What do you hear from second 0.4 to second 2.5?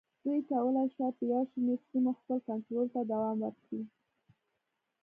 کولای شوای په یو شمېر سیمو خپل